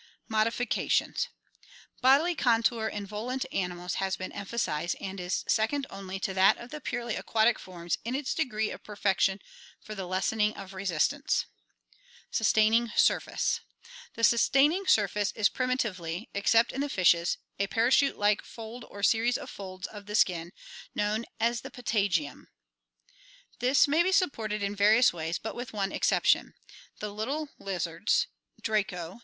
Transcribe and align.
Modifications 0.27 1.27
Bodily 2.01 2.33
contour 2.33 2.87
in 2.87 3.05
volant 3.05 3.45
animals 3.51 3.93
has 4.01 4.15
been 4.17 4.31
emphasized 4.31 4.95
and 4.99 5.19
is 5.19 5.43
second 5.47 5.85
only 5.91 6.19
to 6.21 6.33
that 6.33 6.57
of 6.57 6.71
the 6.71 6.81
purely 6.81 7.15
aquatic 7.15 7.59
forms 7.59 7.99
in 8.03 8.15
its 8.15 8.33
degree 8.33 8.71
of 8.71 8.83
perfection 8.83 9.39
for 9.79 9.93
the 9.93 10.07
lessening 10.07 10.55
of 10.57 10.73
resistance. 10.73 11.45
Sustaining 12.31 12.89
Surface.— 12.95 13.59
The 14.15 14.23
sustaining 14.23 14.87
surface 14.87 15.33
is 15.33 15.49
primitively, 15.49 16.31
ex 16.33 16.49
cept 16.49 16.71
in 16.71 16.81
the 16.81 16.89
fishes, 16.89 17.37
a 17.59 17.67
parachute 17.67 18.17
like 18.17 18.41
fold 18.41 18.85
or 18.89 19.03
series 19.03 19.37
of 19.37 19.51
folds 19.51 19.85
of 19.85 20.07
the 20.07 20.15
skin 20.15 20.51
known 20.95 21.25
as 21.39 21.61
the 21.61 21.69
patagium 21.69 22.47
(Lat. 22.47 22.47
patagium, 22.47 22.47
an 22.47 22.47
edge 22.47 22.87
or 22.87 23.17
border). 23.21 23.57
This 23.59 23.87
may 23.87 24.01
be 24.01 24.11
supported 24.11 24.63
in 24.63 24.75
various 24.75 25.13
ways, 25.13 25.37
but 25.37 25.53
with 25.53 25.73
one 25.73 25.91
exception, 25.91 26.55
the 26.97 27.13
little 27.13 27.49
lizards 27.59 28.25
(Draco 28.63 29.17
spp.) 29.17 29.19